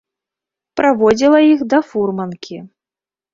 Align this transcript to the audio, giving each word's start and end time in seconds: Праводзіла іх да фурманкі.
Праводзіла 0.79 1.39
іх 1.51 1.59
да 1.75 1.79
фурманкі. 1.91 2.57